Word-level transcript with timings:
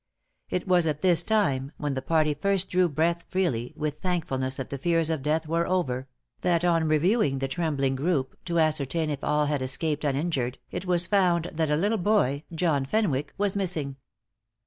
It 0.49 0.67
was 0.67 0.87
at 0.87 1.03
this 1.03 1.21
time, 1.21 1.73
when 1.77 1.93
the 1.93 2.01
party 2.01 2.33
first 2.33 2.69
drew 2.71 2.89
breath 2.89 3.23
freely 3.29 3.71
with 3.77 3.99
thankfulness 4.01 4.55
that 4.55 4.71
the 4.71 4.79
fears 4.79 5.11
of 5.11 5.21
death 5.21 5.47
were 5.47 5.67
over 5.67 6.07
that 6.41 6.65
on 6.65 6.87
reviewing 6.87 7.37
the 7.37 7.47
trembling 7.47 7.95
group 7.95 8.35
to 8.45 8.57
ascertain 8.57 9.11
if 9.11 9.23
all 9.23 9.45
had 9.45 9.61
escaped 9.61 10.03
uninjured, 10.03 10.57
it 10.71 10.87
was 10.87 11.05
found 11.05 11.51
that 11.53 11.69
a 11.69 11.75
little 11.77 11.99
boy, 11.99 12.43
John 12.51 12.83
Fenwick, 12.83 13.35
was 13.37 13.55
missing. 13.55 13.95